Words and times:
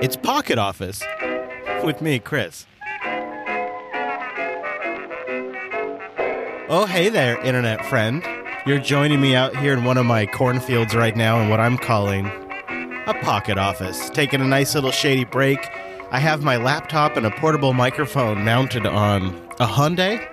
It's 0.00 0.16
Pocket 0.16 0.58
Office 0.58 1.02
with 1.82 2.00
me, 2.00 2.20
Chris. 2.20 2.66
Oh, 6.68 6.86
hey 6.88 7.08
there, 7.08 7.36
internet 7.40 7.84
friend. 7.84 8.22
You're 8.64 8.78
joining 8.78 9.20
me 9.20 9.34
out 9.34 9.56
here 9.56 9.72
in 9.72 9.82
one 9.82 9.98
of 9.98 10.06
my 10.06 10.24
cornfields 10.26 10.94
right 10.94 11.16
now 11.16 11.40
in 11.40 11.48
what 11.48 11.58
I'm 11.58 11.76
calling 11.76 12.26
a 13.06 13.18
pocket 13.22 13.58
office. 13.58 14.08
Taking 14.10 14.40
a 14.40 14.46
nice 14.46 14.76
little 14.76 14.92
shady 14.92 15.24
break. 15.24 15.58
I 16.12 16.20
have 16.20 16.44
my 16.44 16.58
laptop 16.58 17.16
and 17.16 17.26
a 17.26 17.32
portable 17.32 17.72
microphone 17.72 18.44
mounted 18.44 18.86
on 18.86 19.34
a 19.58 19.66
Hyundai 19.66 20.24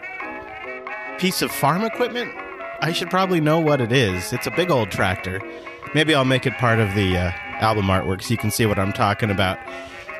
piece 1.18 1.42
of 1.42 1.52
farm 1.52 1.84
equipment. 1.84 2.32
I 2.82 2.92
should 2.92 3.10
probably 3.10 3.42
know 3.42 3.60
what 3.60 3.82
it 3.82 3.92
is. 3.92 4.32
It's 4.32 4.46
a 4.46 4.52
big 4.52 4.70
old 4.70 4.92
tractor. 4.92 5.42
Maybe 5.96 6.14
I'll 6.14 6.24
make 6.24 6.46
it 6.46 6.54
part 6.60 6.80
of 6.80 6.94
the 6.94 7.18
uh, 7.18 7.32
album 7.62 7.86
artwork 7.86 8.22
so 8.22 8.32
you 8.32 8.38
can 8.38 8.52
see 8.52 8.66
what 8.66 8.80
I'm 8.80 8.94
talking 8.94 9.30
about. 9.30 9.58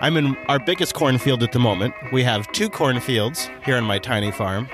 I'm 0.02 0.18
in 0.18 0.36
our 0.48 0.60
biggest 0.60 0.94
cornfield 0.94 1.42
at 1.44 1.52
the 1.52 1.60
moment. 1.60 1.94
We 2.12 2.24
have 2.24 2.52
two 2.52 2.70
cornfields 2.70 3.50
here 3.64 3.78
on 3.78 3.86
my 3.86 4.00
tiny 4.00 4.32
farm, 4.32 4.68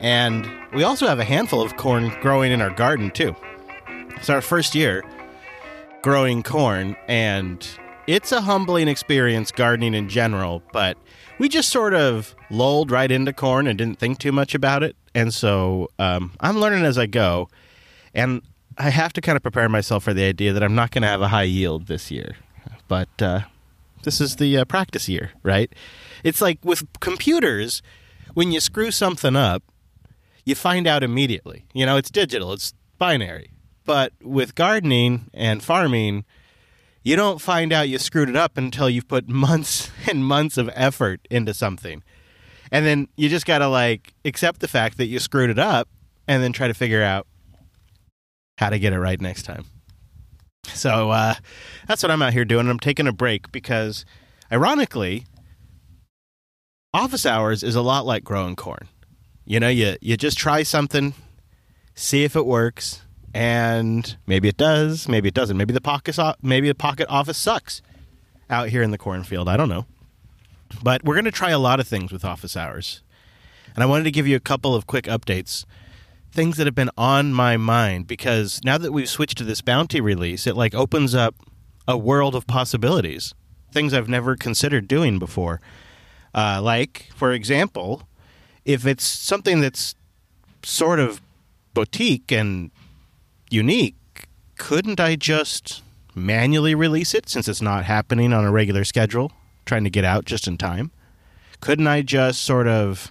and 0.00 0.48
we 0.72 0.82
also 0.82 1.06
have 1.06 1.18
a 1.18 1.24
handful 1.24 1.62
of 1.62 1.76
corn 1.76 2.12
growing 2.20 2.52
in 2.52 2.60
our 2.60 2.70
garden, 2.70 3.10
too. 3.10 3.34
It's 4.16 4.28
our 4.28 4.40
first 4.40 4.74
year 4.74 5.04
growing 6.02 6.42
corn, 6.42 6.96
and 7.08 7.66
it's 8.06 8.32
a 8.32 8.40
humbling 8.40 8.88
experience 8.88 9.50
gardening 9.50 9.94
in 9.94 10.08
general, 10.08 10.62
but 10.72 10.96
we 11.38 11.48
just 11.48 11.68
sort 11.68 11.94
of 11.94 12.34
lulled 12.50 12.90
right 12.90 13.10
into 13.10 13.32
corn 13.32 13.66
and 13.66 13.76
didn't 13.76 13.98
think 13.98 14.18
too 14.18 14.32
much 14.32 14.54
about 14.54 14.82
it. 14.82 14.96
And 15.14 15.32
so 15.34 15.90
um, 15.98 16.32
I'm 16.40 16.58
learning 16.58 16.84
as 16.84 16.98
I 16.98 17.06
go. 17.06 17.48
And 18.14 18.42
I 18.78 18.90
have 18.90 19.12
to 19.14 19.20
kind 19.20 19.36
of 19.36 19.42
prepare 19.42 19.68
myself 19.68 20.04
for 20.04 20.12
the 20.12 20.24
idea 20.24 20.52
that 20.52 20.62
I'm 20.62 20.74
not 20.74 20.90
going 20.90 21.02
to 21.02 21.08
have 21.08 21.22
a 21.22 21.28
high 21.28 21.44
yield 21.44 21.86
this 21.86 22.10
year. 22.10 22.36
But 22.88 23.08
uh, 23.20 23.40
this 24.02 24.20
is 24.20 24.36
the 24.36 24.58
uh, 24.58 24.64
practice 24.64 25.08
year, 25.08 25.32
right? 25.42 25.72
It's 26.22 26.40
like 26.40 26.58
with 26.62 26.84
computers, 27.00 27.82
when 28.34 28.52
you 28.52 28.60
screw 28.60 28.90
something 28.90 29.34
up, 29.34 29.62
you 30.44 30.54
find 30.54 30.86
out 30.86 31.02
immediately. 31.02 31.64
You 31.72 31.86
know, 31.86 31.96
it's 31.96 32.10
digital, 32.10 32.52
it's 32.52 32.74
binary. 32.98 33.50
But 33.84 34.12
with 34.22 34.54
gardening 34.54 35.30
and 35.32 35.62
farming, 35.62 36.24
you 37.02 37.16
don't 37.16 37.40
find 37.40 37.72
out 37.72 37.88
you 37.88 37.98
screwed 37.98 38.28
it 38.28 38.36
up 38.36 38.58
until 38.58 38.90
you've 38.90 39.08
put 39.08 39.28
months 39.28 39.90
and 40.08 40.24
months 40.24 40.56
of 40.56 40.70
effort 40.74 41.26
into 41.30 41.54
something. 41.54 42.02
And 42.70 42.84
then 42.84 43.08
you 43.16 43.28
just 43.28 43.46
got 43.46 43.58
to 43.58 43.68
like 43.68 44.14
accept 44.24 44.60
the 44.60 44.68
fact 44.68 44.98
that 44.98 45.06
you 45.06 45.18
screwed 45.18 45.50
it 45.50 45.58
up 45.58 45.88
and 46.28 46.42
then 46.42 46.52
try 46.52 46.68
to 46.68 46.74
figure 46.74 47.02
out 47.02 47.26
how 48.58 48.70
to 48.70 48.78
get 48.78 48.92
it 48.92 48.98
right 48.98 49.20
next 49.20 49.44
time. 49.44 49.64
So 50.64 51.10
uh, 51.10 51.34
that's 51.86 52.02
what 52.02 52.10
I'm 52.10 52.22
out 52.22 52.32
here 52.32 52.44
doing. 52.44 52.68
I'm 52.68 52.78
taking 52.78 53.06
a 53.06 53.12
break 53.12 53.52
because, 53.52 54.04
ironically, 54.50 55.26
office 56.92 57.24
hours 57.24 57.62
is 57.62 57.74
a 57.74 57.82
lot 57.82 58.04
like 58.04 58.24
growing 58.24 58.56
corn. 58.56 58.88
You 59.44 59.60
know, 59.60 59.68
you 59.68 59.96
you 60.00 60.16
just 60.16 60.36
try 60.36 60.64
something, 60.64 61.14
see 61.94 62.24
if 62.24 62.34
it 62.34 62.46
works, 62.46 63.02
and 63.32 64.16
maybe 64.26 64.48
it 64.48 64.56
does, 64.56 65.08
maybe 65.08 65.28
it 65.28 65.34
doesn't. 65.34 65.56
Maybe 65.56 65.72
the 65.72 65.80
pocket 65.80 66.18
maybe 66.42 66.68
the 66.68 66.74
pocket 66.74 67.06
office 67.08 67.38
sucks 67.38 67.80
out 68.50 68.70
here 68.70 68.82
in 68.82 68.90
the 68.90 68.98
cornfield. 68.98 69.48
I 69.48 69.56
don't 69.56 69.68
know. 69.68 69.86
But 70.82 71.04
we're 71.04 71.14
going 71.14 71.26
to 71.26 71.30
try 71.30 71.50
a 71.50 71.58
lot 71.58 71.78
of 71.78 71.86
things 71.86 72.10
with 72.10 72.24
office 72.24 72.56
hours. 72.56 73.02
And 73.74 73.84
I 73.84 73.86
wanted 73.86 74.04
to 74.04 74.10
give 74.10 74.26
you 74.26 74.36
a 74.36 74.40
couple 74.40 74.74
of 74.74 74.86
quick 74.86 75.04
updates 75.04 75.64
things 76.36 76.58
that 76.58 76.66
have 76.66 76.74
been 76.74 76.90
on 76.98 77.32
my 77.32 77.56
mind 77.56 78.06
because 78.06 78.60
now 78.62 78.76
that 78.76 78.92
we've 78.92 79.08
switched 79.08 79.38
to 79.38 79.44
this 79.44 79.62
bounty 79.62 80.02
release, 80.02 80.46
it 80.46 80.54
like 80.54 80.74
opens 80.74 81.14
up 81.14 81.34
a 81.88 81.96
world 81.96 82.34
of 82.34 82.46
possibilities, 82.46 83.32
things 83.72 83.94
I've 83.94 84.08
never 84.08 84.36
considered 84.36 84.86
doing 84.86 85.18
before. 85.18 85.62
Uh, 86.34 86.60
like, 86.62 87.08
for 87.16 87.32
example, 87.32 88.06
if 88.66 88.86
it's 88.86 89.02
something 89.02 89.60
that's 89.60 89.94
sort 90.62 91.00
of 91.00 91.22
boutique 91.72 92.30
and 92.30 92.70
unique, 93.48 93.94
couldn't 94.58 95.00
I 95.00 95.16
just 95.16 95.82
manually 96.14 96.74
release 96.74 97.14
it 97.14 97.30
since 97.30 97.48
it's 97.48 97.62
not 97.62 97.86
happening 97.86 98.34
on 98.34 98.44
a 98.44 98.52
regular 98.52 98.84
schedule, 98.84 99.32
trying 99.64 99.84
to 99.84 99.90
get 99.90 100.04
out 100.04 100.26
just 100.26 100.46
in 100.46 100.58
time? 100.58 100.90
Couldn't 101.60 101.86
I 101.86 102.02
just 102.02 102.42
sort 102.42 102.68
of 102.68 103.10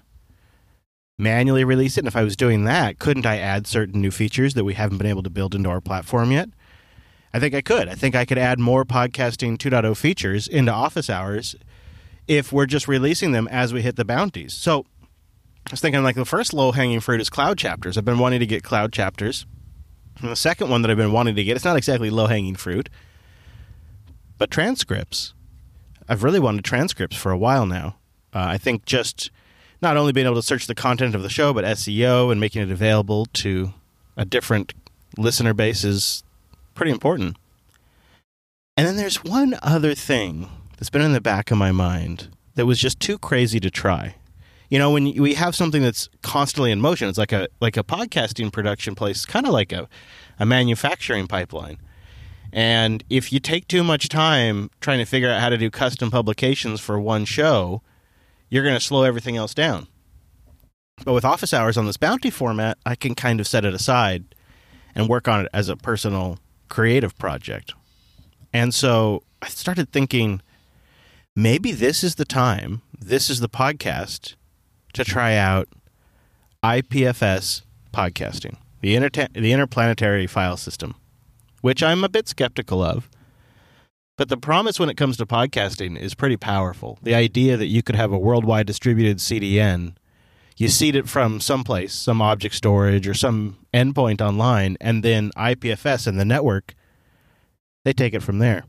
manually 1.17 1.63
release 1.63 1.97
it. 1.97 2.01
And 2.01 2.07
if 2.07 2.15
I 2.15 2.23
was 2.23 2.35
doing 2.35 2.65
that, 2.65 2.99
couldn't 2.99 3.25
I 3.25 3.37
add 3.37 3.67
certain 3.67 4.01
new 4.01 4.11
features 4.11 4.53
that 4.53 4.63
we 4.63 4.73
haven't 4.73 4.97
been 4.97 5.07
able 5.07 5.23
to 5.23 5.29
build 5.29 5.55
into 5.55 5.69
our 5.69 5.81
platform 5.81 6.31
yet? 6.31 6.49
I 7.33 7.39
think 7.39 7.53
I 7.53 7.61
could. 7.61 7.89
I 7.89 7.95
think 7.95 8.15
I 8.15 8.25
could 8.25 8.37
add 8.37 8.59
more 8.59 8.85
podcasting 8.85 9.57
2.0 9.57 9.97
features 9.97 10.47
into 10.47 10.71
office 10.71 11.09
hours 11.09 11.55
if 12.27 12.51
we're 12.51 12.65
just 12.65 12.87
releasing 12.87 13.33
them 13.33 13.47
as 13.49 13.73
we 13.73 13.81
hit 13.81 13.97
the 13.97 14.05
bounties. 14.05 14.53
So 14.53 14.85
I 15.67 15.71
was 15.71 15.81
thinking 15.81 16.03
like 16.03 16.15
the 16.15 16.25
first 16.25 16.53
low 16.53 16.71
hanging 16.71 16.99
fruit 16.99 17.21
is 17.21 17.29
cloud 17.29 17.57
chapters. 17.57 17.97
I've 17.97 18.05
been 18.05 18.19
wanting 18.19 18.39
to 18.39 18.45
get 18.45 18.63
cloud 18.63 18.93
chapters. 18.93 19.45
And 20.21 20.31
the 20.31 20.35
second 20.35 20.69
one 20.69 20.81
that 20.81 20.91
I've 20.91 20.97
been 20.97 21.11
wanting 21.11 21.35
to 21.35 21.43
get, 21.43 21.55
it's 21.55 21.65
not 21.65 21.75
exactly 21.75 22.09
low 22.09 22.27
hanging 22.27 22.55
fruit, 22.55 22.89
but 24.37 24.49
transcripts. 24.49 25.33
I've 26.07 26.23
really 26.23 26.39
wanted 26.39 26.63
transcripts 26.63 27.17
for 27.17 27.31
a 27.31 27.37
while 27.37 27.65
now. 27.65 27.97
Uh, 28.33 28.45
I 28.47 28.57
think 28.57 28.85
just 28.85 29.31
not 29.81 29.97
only 29.97 30.11
being 30.11 30.25
able 30.25 30.35
to 30.35 30.41
search 30.41 30.67
the 30.67 30.75
content 30.75 31.15
of 31.15 31.21
the 31.21 31.29
show, 31.29 31.53
but 31.53 31.65
SEO 31.65 32.31
and 32.31 32.39
making 32.39 32.61
it 32.61 32.71
available 32.71 33.25
to 33.33 33.73
a 34.17 34.25
different 34.25 34.73
listener 35.17 35.53
base 35.53 35.83
is 35.83 36.23
pretty 36.73 36.91
important. 36.91 37.37
And 38.77 38.85
then 38.85 38.97
there's 38.97 39.23
one 39.23 39.57
other 39.61 39.93
thing 39.95 40.49
that's 40.77 40.89
been 40.89 41.01
in 41.01 41.13
the 41.13 41.21
back 41.21 41.51
of 41.51 41.57
my 41.57 41.71
mind 41.71 42.29
that 42.55 42.65
was 42.65 42.79
just 42.79 42.99
too 42.99 43.17
crazy 43.17 43.59
to 43.59 43.71
try. 43.71 44.15
You 44.69 44.79
know, 44.79 44.91
when 44.91 45.13
we 45.21 45.35
have 45.35 45.55
something 45.55 45.81
that's 45.81 46.09
constantly 46.21 46.71
in 46.71 46.81
motion, 46.81 47.07
it's 47.07 47.17
like 47.17 47.31
a 47.31 47.47
like 47.61 47.77
a 47.77 47.83
podcasting 47.83 48.51
production 48.51 48.95
place, 48.95 49.25
kind 49.25 49.45
of 49.45 49.53
like 49.53 49.71
a, 49.71 49.87
a 50.39 50.45
manufacturing 50.45 51.27
pipeline. 51.27 51.77
And 52.51 53.03
if 53.09 53.31
you 53.31 53.39
take 53.39 53.67
too 53.67 53.83
much 53.83 54.09
time 54.09 54.71
trying 54.81 54.99
to 54.99 55.05
figure 55.05 55.29
out 55.29 55.41
how 55.41 55.49
to 55.49 55.57
do 55.57 55.69
custom 55.69 56.09
publications 56.09 56.81
for 56.81 56.99
one 56.99 57.25
show, 57.25 57.81
you're 58.49 58.63
going 58.63 58.75
to 58.75 58.81
slow 58.83 59.03
everything 59.03 59.37
else 59.37 59.53
down. 59.53 59.87
But 61.03 61.13
with 61.13 61.25
office 61.25 61.53
hours 61.53 61.77
on 61.77 61.85
this 61.85 61.97
bounty 61.97 62.29
format, 62.29 62.77
I 62.85 62.95
can 62.95 63.15
kind 63.15 63.39
of 63.39 63.47
set 63.47 63.65
it 63.65 63.73
aside 63.73 64.35
and 64.93 65.09
work 65.09 65.27
on 65.27 65.41
it 65.41 65.49
as 65.53 65.67
a 65.67 65.75
personal 65.75 66.39
creative 66.69 67.17
project. 67.17 67.73
And 68.53 68.73
so 68.73 69.23
I 69.41 69.49
started 69.49 69.91
thinking 69.91 70.41
maybe 71.35 71.71
this 71.71 72.03
is 72.03 72.15
the 72.15 72.25
time, 72.25 72.81
this 72.97 73.29
is 73.29 73.41
the 73.41 73.49
podcast 73.49 74.35
to 74.93 75.03
try 75.03 75.35
out 75.35 75.67
IPFS 76.63 77.63
podcasting, 77.93 78.55
the, 78.81 78.95
inter- 78.95 79.27
the 79.33 79.51
interplanetary 79.51 80.27
file 80.27 80.57
system, 80.57 80.95
which 81.61 81.83
I'm 81.83 82.03
a 82.03 82.09
bit 82.09 82.29
skeptical 82.29 82.81
of 82.81 83.09
but 84.17 84.29
the 84.29 84.37
promise 84.37 84.79
when 84.79 84.89
it 84.89 84.97
comes 84.97 85.17
to 85.17 85.25
podcasting 85.25 85.97
is 85.97 86.15
pretty 86.15 86.37
powerful. 86.37 86.97
The 87.01 87.15
idea 87.15 87.57
that 87.57 87.67
you 87.67 87.83
could 87.83 87.95
have 87.95 88.11
a 88.11 88.17
worldwide 88.17 88.65
distributed 88.65 89.17
CDN, 89.17 89.95
you 90.57 90.69
seed 90.69 90.95
it 90.95 91.09
from 91.09 91.41
someplace, 91.41 91.93
some 91.93 92.21
object 92.21 92.55
storage 92.55 93.07
or 93.07 93.13
some 93.13 93.57
endpoint 93.73 94.21
online, 94.21 94.77
and 94.79 95.03
then 95.03 95.31
IPFS 95.31 96.07
and 96.07 96.19
the 96.19 96.25
network, 96.25 96.75
they 97.83 97.93
take 97.93 98.13
it 98.13 98.23
from 98.23 98.39
there. 98.39 98.63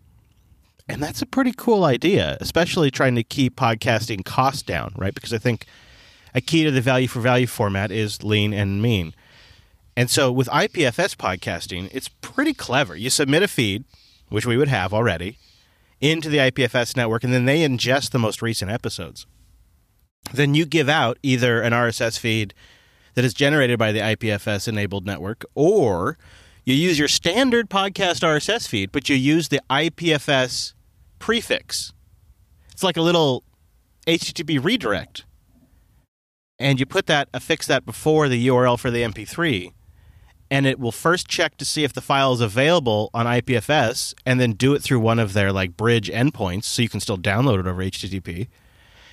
And 0.89 1.03
that's 1.03 1.23
a 1.23 1.27
pretty 1.27 1.53
cool 1.57 1.85
idea, 1.85 2.37
especially 2.41 2.91
trying 2.91 3.15
to 3.17 3.25
keep 3.25 3.57
podcasting 3.57 4.25
costs 4.25 4.63
down, 4.63 4.95
right? 4.97 5.15
Because 5.15 5.33
I 5.33 5.39
think 5.39 5.67
a 6.35 6.41
key 6.41 6.65
to 6.65 6.71
the 6.71 6.81
value 6.81 7.09
for 7.09 7.21
value 7.21 7.47
format 7.47 7.91
is 7.91 8.23
lean 8.23 8.53
and 8.53 8.83
mean. 8.83 9.15
And 9.97 10.11
so 10.11 10.31
with 10.31 10.49
IPFS 10.49 11.17
podcasting, 11.17 11.89
it's 11.93 12.09
pretty 12.09 12.53
clever. 12.53 12.95
You 12.95 13.11
submit 13.11 13.43
a 13.43 13.49
feed, 13.49 13.85
which 14.29 14.47
we 14.47 14.57
would 14.57 14.69
have 14.69 14.93
already, 14.93 15.39
into 16.01 16.29
the 16.29 16.39
IPFS 16.39 16.97
network, 16.97 17.25
and 17.25 17.33
then 17.33 17.45
they 17.45 17.67
ingest 17.67 18.11
the 18.11 18.19
most 18.19 18.43
recent 18.43 18.71
episodes. 18.71 19.27
Then 20.33 20.55
you 20.55 20.67
give 20.67 20.89
out 20.89 21.19
either 21.23 21.61
an 21.61 21.73
RSS 21.73 22.19
feed 22.19 22.53
that 23.15 23.25
is 23.25 23.33
generated 23.33 23.79
by 23.79 23.93
the 23.93 24.01
IPFS 24.01 24.69
enabled 24.69 25.07
network, 25.07 25.45
or 25.55 26.19
you 26.65 26.75
use 26.75 26.99
your 26.99 27.09
standard 27.09 27.71
podcast 27.71 28.23
RSS 28.23 28.69
feed, 28.69 28.93
but 28.93 29.09
you 29.09 29.17
use 29.17 29.49
the 29.49 29.61
IPFS 29.71 30.75
prefix. 31.19 31.93
It's 32.73 32.83
like 32.83 32.97
a 32.97 33.03
little 33.03 33.45
HTTP 34.07 34.63
redirect. 34.63 35.25
And 36.59 36.81
you 36.81 36.87
put 36.87 37.07
that, 37.07 37.29
affix 37.33 37.67
that 37.67 37.87
before 37.87 38.29
the 38.29 38.49
URL 38.49 38.79
for 38.79 38.91
the 38.91 39.03
MP3 39.03 39.73
and 40.51 40.67
it 40.67 40.79
will 40.79 40.93
first 40.93 41.29
check 41.29 41.57
to 41.57 41.65
see 41.65 41.85
if 41.85 41.93
the 41.93 42.01
file 42.01 42.33
is 42.33 42.41
available 42.41 43.11
on 43.13 43.27
IPFS 43.27 44.15
and 44.25 44.39
then 44.39 44.53
do 44.53 44.75
it 44.75 44.83
through 44.83 45.01
one 45.01 45.19
of 45.19 45.33
their 45.33 45.53
like 45.53 45.77
bridge 45.77 46.09
endpoints 46.11 46.65
so 46.65 46.83
you 46.83 46.89
can 46.89 47.01
still 47.01 47.19
download 47.19 47.59
it 47.61 47.67
over 47.67 47.83
HTTP. 47.83 48.49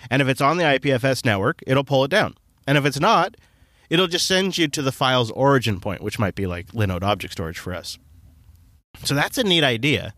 And 0.09 0.21
if 0.21 0.27
it's 0.27 0.41
on 0.41 0.57
the 0.57 0.63
IPFS 0.63 1.25
network, 1.25 1.62
it'll 1.65 1.83
pull 1.83 2.03
it 2.03 2.12
down. 2.12 2.35
And 2.68 2.77
if 2.77 2.85
it's 2.85 3.00
not, 3.00 3.35
it'll 3.89 4.07
just 4.07 4.27
send 4.27 4.57
you 4.57 4.68
to 4.68 4.81
the 4.81 4.91
file's 4.91 5.31
origin 5.31 5.80
point, 5.80 6.01
which 6.01 6.19
might 6.19 6.35
be 6.35 6.45
like 6.45 6.68
Linode 6.68 7.03
object 7.03 7.33
storage 7.33 7.59
for 7.59 7.74
us. 7.74 7.97
So 9.03 9.15
that's 9.15 9.38
a 9.38 9.44
neat 9.44 9.63
idea. 9.63 10.13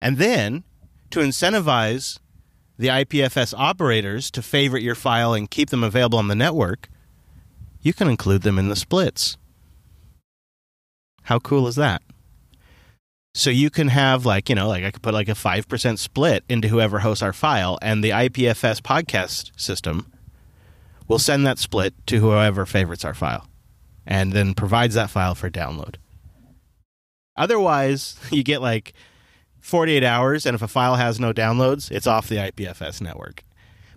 And 0.00 0.18
then 0.18 0.64
to 1.10 1.20
incentivize 1.20 2.18
the 2.78 2.88
IPFS 2.88 3.54
operators 3.56 4.30
to 4.32 4.42
favorite 4.42 4.82
your 4.82 4.94
file 4.94 5.34
and 5.34 5.50
keep 5.50 5.70
them 5.70 5.84
available 5.84 6.18
on 6.18 6.28
the 6.28 6.34
network, 6.34 6.88
you 7.80 7.94
can 7.94 8.08
include 8.08 8.42
them 8.42 8.58
in 8.58 8.68
the 8.68 8.76
splits. 8.76 9.36
How 11.26 11.40
cool 11.40 11.66
is 11.66 11.74
that? 11.74 12.02
So 13.34 13.50
you 13.50 13.68
can 13.68 13.88
have 13.88 14.24
like, 14.24 14.48
you 14.48 14.54
know, 14.54 14.68
like 14.68 14.84
I 14.84 14.92
could 14.92 15.02
put 15.02 15.12
like 15.12 15.28
a 15.28 15.32
5% 15.32 15.98
split 15.98 16.44
into 16.48 16.68
whoever 16.68 17.00
hosts 17.00 17.20
our 17.20 17.32
file 17.32 17.78
and 17.82 18.02
the 18.02 18.10
IPFS 18.10 18.80
podcast 18.80 19.50
system 19.60 20.06
will 21.08 21.18
send 21.18 21.44
that 21.44 21.58
split 21.58 21.94
to 22.06 22.20
whoever 22.20 22.64
favorites 22.64 23.04
our 23.04 23.12
file 23.12 23.48
and 24.06 24.32
then 24.32 24.54
provides 24.54 24.94
that 24.94 25.10
file 25.10 25.34
for 25.34 25.50
download. 25.50 25.96
Otherwise, 27.36 28.20
you 28.30 28.44
get 28.44 28.62
like 28.62 28.92
48 29.58 30.04
hours 30.04 30.46
and 30.46 30.54
if 30.54 30.62
a 30.62 30.68
file 30.68 30.94
has 30.94 31.18
no 31.18 31.32
downloads, 31.32 31.90
it's 31.90 32.06
off 32.06 32.28
the 32.28 32.36
IPFS 32.36 33.00
network. 33.00 33.42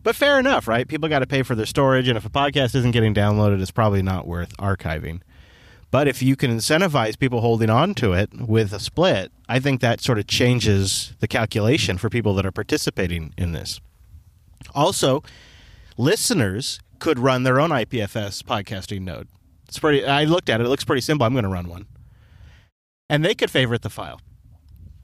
But 0.02 0.16
fair 0.16 0.40
enough, 0.40 0.68
right? 0.68 0.88
People 0.88 1.10
got 1.10 1.20
to 1.20 1.28
pay 1.28 1.44
for 1.44 1.54
their 1.54 1.68
storage 1.68 2.08
and 2.08 2.18
if 2.18 2.26
a 2.26 2.30
podcast 2.32 2.74
isn't 2.74 2.90
getting 2.90 3.14
downloaded, 3.14 3.62
it's 3.62 3.70
probably 3.70 4.02
not 4.02 4.26
worth 4.26 4.58
archiving. 4.58 5.22
But 5.92 6.08
if 6.08 6.22
you 6.22 6.36
can 6.36 6.52
incentivize 6.52 7.18
people 7.18 7.42
holding 7.42 7.70
on 7.70 7.96
to 7.96 8.14
it 8.14 8.30
with 8.34 8.74
a 8.74 8.80
split, 8.80 9.32
I 9.48 9.60
think 9.60 9.82
that 9.82 10.02
sort 10.02 10.20
of 10.20 10.28
changes 10.28 11.14
the 11.20 11.28
calculation 11.28 11.98
for 11.98 12.10
people 12.10 12.36
that 12.36 12.46
are 12.46 12.52
participating 12.52 13.34
in 13.38 13.54
this. 13.54 13.82
Also, 14.76 15.24
listeners 15.98 16.80
could 17.00 17.18
run 17.18 17.44
their 17.44 17.60
own 17.60 17.72
IPFS 17.72 18.44
podcasting 18.44 19.02
node. 19.02 19.28
It's 19.68 19.80
pretty 19.80 20.06
I 20.06 20.26
looked 20.26 20.50
at 20.50 20.62
it, 20.62 20.66
it 20.66 20.70
looks 20.70 20.84
pretty 20.84 21.02
simple. 21.02 21.26
I'm 21.26 21.34
going 21.34 21.44
to 21.44 21.50
run 21.50 21.70
one. 21.70 21.88
And 23.10 23.26
they 23.26 23.34
could 23.34 23.50
favorite 23.50 23.82
the 23.82 23.90
file. 23.90 24.22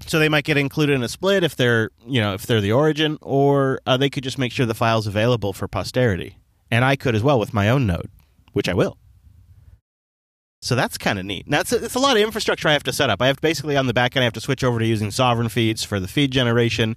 So 0.08 0.20
they 0.20 0.30
might 0.30 0.44
get 0.44 0.58
included 0.58 0.94
in 0.94 1.04
a 1.04 1.08
split 1.08 1.44
if 1.44 1.56
they're, 1.56 1.90
you 2.06 2.22
know, 2.22 2.36
if 2.36 2.46
they're 2.46 2.62
the 2.62 2.72
origin 2.72 3.18
or 3.22 3.80
uh, 3.88 3.98
they 3.98 4.10
could 4.10 4.24
just 4.24 4.38
make 4.38 4.52
sure 4.52 4.66
the 4.66 4.76
file's 4.76 5.08
available 5.08 5.54
for 5.54 5.68
posterity. 5.68 6.38
And 6.70 6.86
I 6.86 6.96
could 6.96 7.16
as 7.16 7.24
well 7.24 7.40
with 7.40 7.54
my 7.54 7.70
own 7.70 7.88
node, 7.88 8.10
which 8.54 8.70
I 8.70 8.74
will. 8.74 8.98
So 10.66 10.74
that's 10.74 10.98
kind 10.98 11.20
of 11.20 11.26
neat. 11.26 11.48
Now, 11.48 11.60
it's 11.60 11.72
a, 11.72 11.86
it's 11.86 11.94
a 11.94 12.00
lot 12.00 12.18
of 12.18 12.24
infrastructure 12.24 12.68
I 12.68 12.74
have 12.74 12.82
to 12.86 12.92
set 12.92 13.12
up. 13.12 13.22
I 13.22 13.28
have 13.28 13.36
to 13.36 13.42
basically 13.44 13.78
on 13.78 13.86
the 13.86 13.94
back 13.94 14.16
end, 14.16 14.24
I 14.24 14.26
have 14.26 14.34
to 14.34 14.42
switch 14.42 14.64
over 14.64 14.80
to 14.80 14.86
using 14.86 15.12
sovereign 15.12 15.48
feeds 15.48 15.84
for 15.84 16.00
the 16.00 16.08
feed 16.08 16.32
generation. 16.32 16.96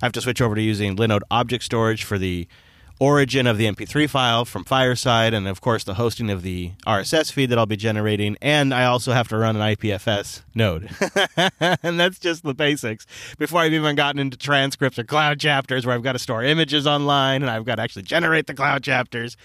I 0.00 0.06
have 0.06 0.12
to 0.12 0.20
switch 0.20 0.40
over 0.40 0.54
to 0.54 0.62
using 0.62 0.94
Linode 0.96 1.22
object 1.28 1.64
storage 1.64 2.04
for 2.04 2.16
the 2.16 2.46
origin 3.00 3.48
of 3.48 3.58
the 3.58 3.66
MP3 3.66 4.08
file 4.08 4.44
from 4.44 4.62
Fireside, 4.62 5.34
and 5.34 5.48
of 5.48 5.60
course 5.60 5.82
the 5.82 5.94
hosting 5.94 6.30
of 6.30 6.42
the 6.42 6.70
RSS 6.86 7.32
feed 7.32 7.50
that 7.50 7.58
I'll 7.58 7.66
be 7.66 7.76
generating. 7.76 8.36
And 8.40 8.72
I 8.72 8.84
also 8.84 9.12
have 9.12 9.26
to 9.28 9.36
run 9.36 9.56
an 9.56 9.62
IPFS 9.62 10.42
node, 10.54 10.88
and 11.82 11.98
that's 11.98 12.20
just 12.20 12.44
the 12.44 12.54
basics. 12.54 13.04
Before 13.36 13.62
I've 13.62 13.72
even 13.72 13.96
gotten 13.96 14.20
into 14.20 14.36
transcripts 14.36 14.96
or 14.96 15.02
cloud 15.02 15.40
chapters, 15.40 15.84
where 15.84 15.96
I've 15.96 16.04
got 16.04 16.12
to 16.12 16.20
store 16.20 16.44
images 16.44 16.86
online 16.86 17.42
and 17.42 17.50
I've 17.50 17.64
got 17.64 17.76
to 17.76 17.82
actually 17.82 18.02
generate 18.02 18.46
the 18.46 18.54
cloud 18.54 18.84
chapters, 18.84 19.36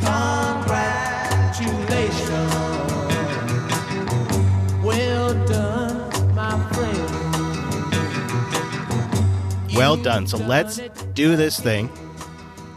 Congratulations. 0.01 2.55
Well 4.83 5.35
done, 5.47 6.11
my 6.35 6.59
friend. 6.73 7.11
Well 9.75 9.97
done. 9.97 10.27
So 10.27 10.39
let's 10.39 10.81
do 11.15 11.37
this 11.37 11.61
thing. 11.61 11.91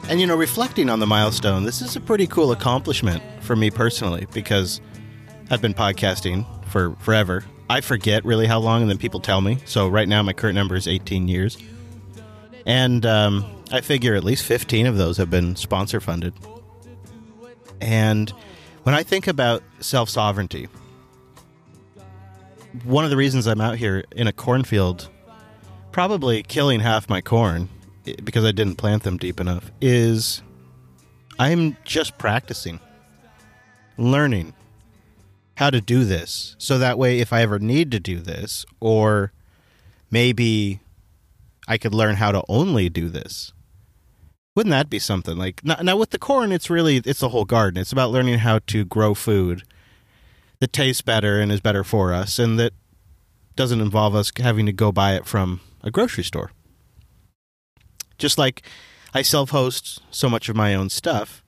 And, 0.10 0.22
you 0.22 0.28
know, 0.28 0.38
reflecting 0.38 0.90
on 0.90 1.00
the 1.00 1.06
milestone, 1.06 1.66
this 1.66 1.82
is 1.82 1.98
a 1.98 2.00
pretty 2.00 2.28
cool 2.28 2.54
accomplishment 2.54 3.22
for 3.42 3.58
me 3.58 3.70
personally 3.70 4.26
because 4.34 4.80
I've 5.50 5.62
been 5.62 5.74
podcasting 5.74 6.46
for 6.68 6.96
forever. 7.00 7.44
I 7.70 7.82
forget 7.82 8.24
really 8.24 8.48
how 8.48 8.60
long, 8.60 8.82
and 8.82 8.90
then 8.90 8.98
people 8.98 9.20
tell 9.20 9.42
me. 9.42 9.58
So 9.66 9.90
right 9.90 10.08
now, 10.08 10.24
my 10.24 10.32
current 10.32 10.56
number 10.56 10.78
is 10.78 10.88
18 10.88 11.28
years. 11.28 11.58
And 12.66 13.06
um, 13.06 13.46
I 13.70 13.82
figure 13.82 14.16
at 14.16 14.24
least 14.24 14.46
15 14.46 14.88
of 14.88 14.98
those 14.98 15.18
have 15.18 15.30
been 15.30 15.58
sponsor 15.58 16.00
funded. 16.00 16.34
And 17.82 18.30
when 18.84 18.96
I 18.96 19.04
think 19.04 19.28
about 19.28 19.62
self 19.82 20.10
sovereignty, 20.10 20.70
one 22.86 23.04
of 23.04 23.10
the 23.10 23.18
reasons 23.18 23.46
I'm 23.46 23.60
out 23.60 23.76
here 23.76 24.06
in 24.14 24.28
a 24.28 24.34
cornfield, 24.34 25.10
probably 25.92 26.44
killing 26.44 26.80
half 26.80 27.10
my 27.10 27.20
corn 27.20 27.68
because 28.24 28.46
I 28.46 28.52
didn't 28.52 28.76
plant 28.76 29.04
them 29.04 29.18
deep 29.18 29.40
enough, 29.40 29.72
is 29.82 30.42
I'm 31.40 31.78
just 31.84 32.18
practicing, 32.18 32.80
learning 33.98 34.54
how 35.56 35.70
to 35.70 35.82
do 35.82 36.04
this. 36.04 36.56
So 36.58 36.78
that 36.78 36.98
way, 36.98 37.20
if 37.20 37.34
I 37.34 37.42
ever 37.42 37.60
need 37.60 37.92
to 37.92 38.00
do 38.00 38.20
this, 38.20 38.66
or 38.80 39.32
maybe 40.12 40.80
I 41.68 41.78
could 41.78 41.94
learn 41.94 42.16
how 42.16 42.32
to 42.32 42.44
only 42.48 42.90
do 42.90 43.10
this. 43.10 43.54
Wouldn't 44.56 44.72
that 44.72 44.90
be 44.90 45.00
something? 45.00 45.38
Like 45.38 45.64
now, 45.64 45.76
now 45.82 45.98
with 45.98 46.12
the 46.12 46.18
corn, 46.18 46.52
it's 46.52 46.70
really 46.70 46.98
it's 46.98 47.20
the 47.20 47.30
whole 47.30 47.46
garden. 47.46 47.80
It's 47.80 47.92
about 47.92 48.12
learning 48.12 48.40
how 48.40 48.60
to 48.68 48.86
grow 48.86 49.14
food 49.14 49.64
that 50.60 50.74
tastes 50.74 51.02
better 51.02 51.40
and 51.40 51.52
is 51.52 51.62
better 51.62 51.84
for 51.84 52.14
us, 52.14 52.40
and 52.40 52.58
that 52.60 52.74
doesn't 53.56 53.82
involve 53.82 54.16
us 54.16 54.32
having 54.38 54.66
to 54.66 54.72
go 54.72 54.92
buy 54.92 55.14
it 55.14 55.26
from 55.26 55.60
a 55.84 55.92
grocery 55.92 56.24
store. 56.24 56.52
Just 58.18 58.38
like 58.38 58.64
I 59.14 59.22
self 59.22 59.52
host 59.52 60.02
so 60.12 60.30
much 60.30 60.50
of 60.50 60.56
my 60.56 60.74
own 60.74 60.90
stuff, 60.90 61.44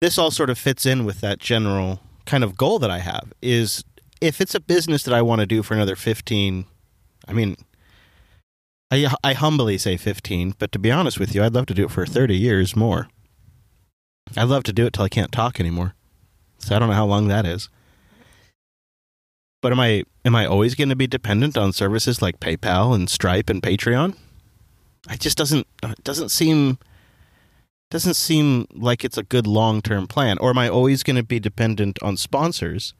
this 0.00 0.18
all 0.18 0.30
sort 0.30 0.50
of 0.50 0.58
fits 0.58 0.84
in 0.86 1.04
with 1.04 1.20
that 1.20 1.38
general 1.38 2.00
kind 2.26 2.44
of 2.44 2.56
goal 2.56 2.78
that 2.78 2.90
I 2.90 2.98
have 2.98 3.32
is 3.40 3.84
if 4.20 4.40
it's 4.40 4.54
a 4.54 4.60
business 4.60 5.02
that 5.02 5.14
I 5.14 5.22
want 5.22 5.40
to 5.40 5.46
do 5.46 5.62
for 5.62 5.74
another 5.74 5.96
15, 5.96 6.64
I 7.26 7.32
mean, 7.32 7.56
I, 8.90 9.12
I 9.24 9.32
humbly 9.32 9.78
say 9.78 9.96
15, 9.96 10.54
but 10.58 10.70
to 10.72 10.78
be 10.78 10.90
honest 10.90 11.18
with 11.18 11.34
you, 11.34 11.42
I'd 11.42 11.54
love 11.54 11.66
to 11.66 11.74
do 11.74 11.84
it 11.84 11.90
for 11.90 12.06
30 12.06 12.36
years 12.36 12.76
more. 12.76 13.08
I'd 14.36 14.44
love 14.44 14.62
to 14.64 14.72
do 14.72 14.86
it 14.86 14.92
till 14.92 15.04
I 15.04 15.08
can't 15.08 15.32
talk 15.32 15.58
anymore. 15.58 15.94
So 16.58 16.76
I 16.76 16.78
don't 16.78 16.88
know 16.88 16.94
how 16.94 17.06
long 17.06 17.28
that 17.28 17.44
is. 17.44 17.68
But 19.60 19.72
am 19.72 19.80
I 19.80 20.04
am 20.24 20.34
I 20.34 20.46
always 20.46 20.74
going 20.74 20.88
to 20.88 20.96
be 20.96 21.06
dependent 21.06 21.56
on 21.56 21.72
services 21.72 22.20
like 22.20 22.40
PayPal 22.40 22.94
and 22.94 23.08
Stripe 23.08 23.48
and 23.48 23.62
Patreon? 23.62 24.16
It 25.10 25.20
just 25.20 25.36
doesn't 25.36 25.66
it 25.82 26.04
doesn't 26.04 26.30
seem 26.30 26.78
doesn't 27.90 28.14
seem 28.14 28.66
like 28.72 29.04
it's 29.04 29.18
a 29.18 29.22
good 29.22 29.46
long-term 29.46 30.06
plan. 30.06 30.38
Or 30.38 30.50
am 30.50 30.58
i 30.58 30.68
always 30.68 31.02
going 31.02 31.16
to 31.16 31.22
be 31.22 31.40
dependent 31.40 32.02
on 32.02 32.16
sponsors? 32.16 32.94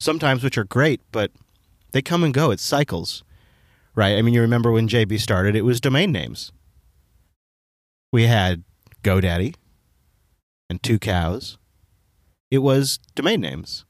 Sometimes 0.00 0.42
which 0.44 0.58
are 0.58 0.64
great 0.64 1.00
but 1.12 1.30
they 1.92 2.02
come 2.02 2.24
and 2.24 2.34
go. 2.34 2.50
It's 2.50 2.64
cycles 2.64 3.24
right? 3.94 4.16
I 4.16 4.22
mean 4.22 4.34
you 4.34 4.40
remember 4.40 4.70
when 4.70 4.88
jb 4.88 5.18
started 5.20 5.54
it 5.56 5.62
was 5.62 5.80
domain 5.80 6.12
names. 6.12 6.52
We 8.12 8.26
had 8.26 8.64
godaddy 9.02 9.54
and 10.68 10.82
Tucows. 10.82 11.56
It 12.50 12.58
was 12.58 12.98
domain 13.14 13.40
names. 13.40 13.84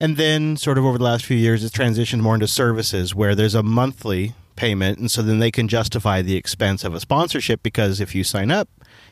And 0.00 0.16
then 0.16 0.56
sort 0.56 0.78
of 0.78 0.84
over 0.84 0.98
the 0.98 1.04
last 1.04 1.24
few 1.24 1.36
years 1.36 1.64
it's 1.64 1.76
transitioned 1.76 2.20
more 2.20 2.34
into 2.34 2.48
services 2.48 3.14
where 3.14 3.34
there's 3.34 3.54
a 3.54 3.62
monthly 3.62 4.34
payment 4.56 4.98
and 4.98 5.10
so 5.10 5.22
then 5.22 5.38
they 5.38 5.50
can 5.50 5.68
justify 5.68 6.22
the 6.22 6.36
expense 6.36 6.84
of 6.84 6.94
a 6.94 7.00
sponsorship 7.00 7.62
because 7.62 8.00
if 8.00 8.14
you 8.14 8.24
sign 8.24 8.50
up 8.50 8.68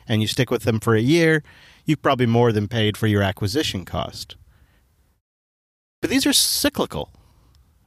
and 0.07 0.21
you 0.21 0.27
stick 0.27 0.51
with 0.51 0.63
them 0.63 0.79
for 0.79 0.95
a 0.95 1.01
year 1.01 1.43
you've 1.85 2.01
probably 2.01 2.25
more 2.25 2.51
than 2.51 2.67
paid 2.67 2.97
for 2.97 3.07
your 3.07 3.21
acquisition 3.21 3.85
cost. 3.85 4.35
But 6.01 6.09
these 6.09 6.25
are 6.25 6.33
cyclical. 6.33 7.11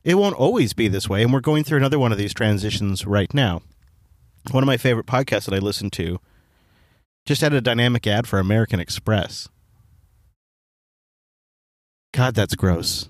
It 0.05 0.15
won't 0.15 0.37
always 0.37 0.73
be 0.73 0.89
this 0.89 1.09
way 1.09 1.23
and 1.23 1.33
we're 1.33 1.41
going 1.41 1.65
through 1.65 1.79
another 1.79 1.99
one 1.99 2.13
of 2.13 2.19
these 2.19 2.35
transitions 2.35 3.07
right 3.07 3.33
now. 3.35 3.63
One 4.51 4.63
of 4.63 4.69
my 4.69 4.77
favorite 4.77 5.07
podcasts 5.07 5.45
that 5.47 5.55
i 5.55 5.59
listen 5.59 5.91
to 5.91 6.21
just 7.27 7.43
had 7.43 7.53
a 7.53 7.61
dynamic 7.61 8.07
ad 8.07 8.27
for 8.27 8.39
american 8.39 8.81
express. 8.81 9.49
God 12.13 12.35
that's 12.35 12.55
gross. 12.55 13.09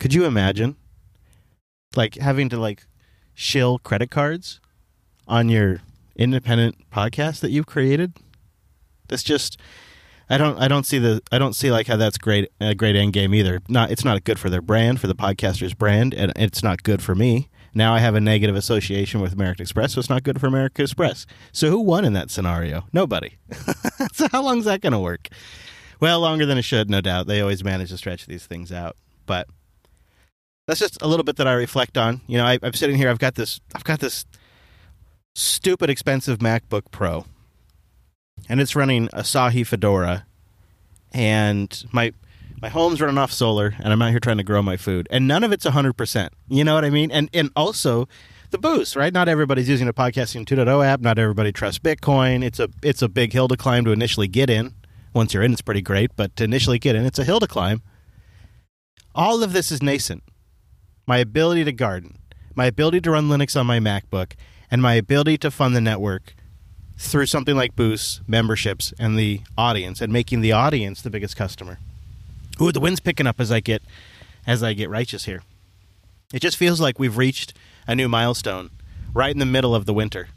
Could 0.00 0.14
you 0.14 0.24
imagine 0.24 0.76
like 1.96 2.16
having 2.16 2.48
to 2.48 2.56
like 2.56 2.86
shill 3.34 3.78
credit 3.78 4.10
cards 4.10 4.60
on 5.26 5.48
your 5.48 5.80
independent 6.16 6.76
podcast 6.90 7.40
that 7.40 7.50
you've 7.50 7.66
created. 7.66 8.12
That's 9.08 9.22
just 9.22 9.58
I 10.28 10.38
don't 10.38 10.58
I 10.58 10.68
don't 10.68 10.86
see 10.86 10.98
the 10.98 11.22
I 11.30 11.38
don't 11.38 11.54
see 11.54 11.70
like 11.70 11.86
how 11.86 11.96
that's 11.96 12.18
great 12.18 12.50
a 12.60 12.74
great 12.74 12.96
end 12.96 13.12
game 13.12 13.34
either. 13.34 13.60
Not 13.68 13.90
it's 13.90 14.04
not 14.04 14.24
good 14.24 14.38
for 14.38 14.50
their 14.50 14.62
brand, 14.62 15.00
for 15.00 15.06
the 15.06 15.14
podcaster's 15.14 15.74
brand, 15.74 16.14
and 16.14 16.32
it's 16.36 16.62
not 16.62 16.82
good 16.82 17.02
for 17.02 17.14
me. 17.14 17.48
Now 17.74 17.94
I 17.94 18.00
have 18.00 18.14
a 18.14 18.20
negative 18.20 18.54
association 18.56 19.20
with 19.20 19.32
American 19.32 19.62
Express, 19.62 19.94
so 19.94 20.00
it's 20.00 20.10
not 20.10 20.22
good 20.22 20.40
for 20.40 20.46
American 20.46 20.84
Express. 20.84 21.26
So 21.52 21.70
who 21.70 21.80
won 21.80 22.04
in 22.04 22.12
that 22.12 22.30
scenario? 22.30 22.84
Nobody. 22.92 23.38
so 24.12 24.28
how 24.30 24.42
long 24.42 24.58
is 24.58 24.66
that 24.66 24.82
going 24.82 24.92
to 24.92 24.98
work? 24.98 25.28
Well, 25.98 26.20
longer 26.20 26.44
than 26.44 26.58
it 26.58 26.62
should, 26.62 26.90
no 26.90 27.00
doubt. 27.00 27.28
They 27.28 27.40
always 27.40 27.64
manage 27.64 27.88
to 27.90 27.96
stretch 27.96 28.26
these 28.26 28.44
things 28.44 28.72
out, 28.72 28.96
but 29.24 29.48
that's 30.66 30.80
just 30.80 31.00
a 31.02 31.08
little 31.08 31.24
bit 31.24 31.36
that 31.36 31.46
I 31.46 31.54
reflect 31.54 31.98
on. 31.98 32.20
You 32.26 32.38
know, 32.38 32.44
I, 32.44 32.58
I'm 32.62 32.72
sitting 32.72 32.96
here. 32.96 33.10
I've 33.10 33.18
got 33.18 33.34
this. 33.34 33.60
I've 33.74 33.84
got 33.84 34.00
this 34.00 34.24
stupid 35.34 35.90
expensive 35.90 36.38
MacBook 36.38 36.90
Pro, 36.90 37.26
and 38.48 38.60
it's 38.60 38.76
running 38.76 39.08
Asahi 39.08 39.66
Fedora, 39.66 40.26
and 41.12 41.84
my 41.92 42.12
my 42.60 42.68
home's 42.68 43.00
running 43.00 43.18
off 43.18 43.32
solar, 43.32 43.74
and 43.78 43.92
I'm 43.92 44.00
out 44.00 44.10
here 44.10 44.20
trying 44.20 44.36
to 44.38 44.44
grow 44.44 44.62
my 44.62 44.76
food, 44.76 45.08
and 45.10 45.26
none 45.26 45.42
of 45.42 45.52
it's 45.52 45.66
hundred 45.66 45.94
percent. 45.94 46.32
You 46.48 46.64
know 46.64 46.74
what 46.74 46.84
I 46.84 46.90
mean? 46.90 47.10
And 47.10 47.28
and 47.34 47.50
also 47.56 48.08
the 48.50 48.58
boost, 48.58 48.94
right? 48.94 49.12
Not 49.12 49.28
everybody's 49.28 49.68
using 49.68 49.88
a 49.88 49.94
podcasting 49.94 50.44
2.0 50.44 50.84
app. 50.86 51.00
Not 51.00 51.18
everybody 51.18 51.52
trusts 51.52 51.78
Bitcoin. 51.78 52.44
It's 52.44 52.60
a 52.60 52.68
it's 52.82 53.02
a 53.02 53.08
big 53.08 53.32
hill 53.32 53.48
to 53.48 53.56
climb 53.56 53.84
to 53.86 53.90
initially 53.90 54.28
get 54.28 54.48
in. 54.48 54.74
Once 55.14 55.34
you're 55.34 55.42
in, 55.42 55.52
it's 55.52 55.60
pretty 55.60 55.82
great, 55.82 56.14
but 56.16 56.34
to 56.36 56.44
initially 56.44 56.78
get 56.78 56.94
in, 56.94 57.04
it's 57.04 57.18
a 57.18 57.24
hill 57.24 57.40
to 57.40 57.46
climb. 57.46 57.82
All 59.14 59.42
of 59.42 59.52
this 59.52 59.70
is 59.70 59.82
nascent 59.82 60.22
my 61.06 61.18
ability 61.18 61.64
to 61.64 61.72
garden, 61.72 62.18
my 62.54 62.66
ability 62.66 63.00
to 63.02 63.10
run 63.10 63.28
Linux 63.28 63.58
on 63.58 63.66
my 63.66 63.78
MacBook, 63.78 64.32
and 64.70 64.80
my 64.80 64.94
ability 64.94 65.38
to 65.38 65.50
fund 65.50 65.76
the 65.76 65.80
network 65.80 66.34
through 66.96 67.26
something 67.26 67.56
like 67.56 67.74
boosts, 67.74 68.20
memberships, 68.26 68.92
and 68.98 69.18
the 69.18 69.40
audience, 69.58 70.00
and 70.00 70.12
making 70.12 70.40
the 70.40 70.52
audience 70.52 71.02
the 71.02 71.10
biggest 71.10 71.36
customer. 71.36 71.78
Ooh, 72.60 72.72
the 72.72 72.80
wind's 72.80 73.00
picking 73.00 73.26
up 73.26 73.40
as 73.40 73.50
I 73.50 73.60
get 73.60 73.82
as 74.46 74.62
I 74.62 74.72
get 74.72 74.90
righteous 74.90 75.24
here. 75.24 75.42
It 76.32 76.40
just 76.40 76.56
feels 76.56 76.80
like 76.80 76.98
we've 76.98 77.16
reached 77.16 77.54
a 77.86 77.94
new 77.94 78.08
milestone 78.08 78.70
right 79.12 79.30
in 79.30 79.38
the 79.38 79.46
middle 79.46 79.74
of 79.74 79.86
the 79.86 79.94
winter. 79.94 80.28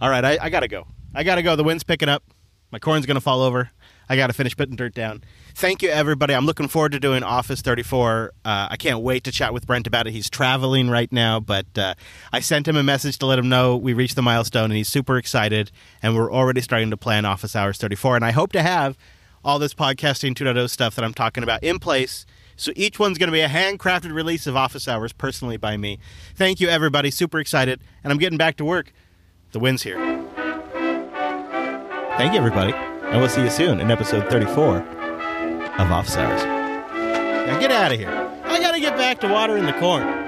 All 0.00 0.10
right, 0.10 0.24
I, 0.24 0.38
I 0.40 0.50
gotta 0.50 0.68
go. 0.68 0.86
I 1.14 1.22
gotta 1.22 1.42
go. 1.42 1.56
The 1.56 1.64
wind's 1.64 1.84
picking 1.84 2.08
up. 2.08 2.22
My 2.70 2.78
corn's 2.78 3.06
gonna 3.06 3.20
fall 3.20 3.42
over. 3.42 3.70
I 4.08 4.16
got 4.16 4.28
to 4.28 4.32
finish 4.32 4.56
putting 4.56 4.76
dirt 4.76 4.94
down. 4.94 5.24
Thank 5.54 5.82
you, 5.82 5.88
everybody. 5.88 6.34
I'm 6.34 6.46
looking 6.46 6.68
forward 6.68 6.92
to 6.92 7.00
doing 7.00 7.22
Office 7.22 7.62
34. 7.62 8.32
Uh, 8.44 8.68
I 8.70 8.76
can't 8.76 9.00
wait 9.00 9.24
to 9.24 9.32
chat 9.32 9.54
with 9.54 9.66
Brent 9.66 9.86
about 9.86 10.06
it. 10.06 10.12
He's 10.12 10.28
traveling 10.28 10.90
right 10.90 11.10
now, 11.12 11.40
but 11.40 11.66
uh, 11.76 11.94
I 12.32 12.40
sent 12.40 12.68
him 12.68 12.76
a 12.76 12.82
message 12.82 13.18
to 13.18 13.26
let 13.26 13.38
him 13.38 13.48
know 13.48 13.76
we 13.76 13.92
reached 13.92 14.16
the 14.16 14.22
milestone, 14.22 14.64
and 14.64 14.74
he's 14.74 14.88
super 14.88 15.16
excited. 15.16 15.70
And 16.02 16.16
we're 16.16 16.32
already 16.32 16.60
starting 16.60 16.90
to 16.90 16.96
plan 16.96 17.24
Office 17.24 17.54
Hours 17.56 17.78
34. 17.78 18.16
And 18.16 18.24
I 18.24 18.32
hope 18.32 18.52
to 18.52 18.62
have 18.62 18.98
all 19.44 19.58
this 19.58 19.74
podcasting 19.74 20.34
2.0 20.34 20.68
stuff 20.70 20.94
that 20.96 21.04
I'm 21.04 21.14
talking 21.14 21.42
about 21.42 21.62
in 21.62 21.78
place. 21.78 22.26
So 22.56 22.72
each 22.76 22.98
one's 22.98 23.18
going 23.18 23.28
to 23.28 23.32
be 23.32 23.40
a 23.40 23.48
handcrafted 23.48 24.12
release 24.12 24.46
of 24.46 24.56
Office 24.56 24.86
Hours 24.88 25.12
personally 25.12 25.56
by 25.56 25.76
me. 25.76 25.98
Thank 26.34 26.60
you, 26.60 26.68
everybody. 26.68 27.10
Super 27.10 27.38
excited. 27.40 27.80
And 28.02 28.12
I'm 28.12 28.18
getting 28.18 28.38
back 28.38 28.56
to 28.58 28.64
work. 28.64 28.92
The 29.52 29.58
wind's 29.58 29.82
here. 29.82 29.98
Thank 32.16 32.32
you, 32.32 32.38
everybody. 32.38 32.93
And 33.14 33.20
we'll 33.20 33.30
see 33.30 33.44
you 33.44 33.50
soon 33.50 33.78
in 33.78 33.92
episode 33.92 34.28
34 34.28 34.78
of 34.78 35.92
Office 35.92 36.16
Hours. 36.16 36.42
Now 36.42 37.60
get 37.60 37.70
out 37.70 37.92
of 37.92 37.98
here. 38.00 38.10
I 38.42 38.58
got 38.58 38.72
to 38.72 38.80
get 38.80 38.96
back 38.96 39.20
to 39.20 39.28
watering 39.28 39.66
the 39.66 39.72
corn. 39.74 40.23